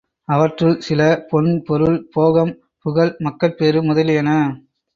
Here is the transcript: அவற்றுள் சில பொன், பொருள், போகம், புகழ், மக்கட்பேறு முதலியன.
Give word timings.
அவற்றுள் 0.27 0.79
சில 0.79 1.01
பொன், 1.29 1.49
பொருள், 1.67 1.99
போகம், 2.11 2.53
புகழ், 2.85 3.13
மக்கட்பேறு 3.19 3.81
முதலியன. 3.83 4.29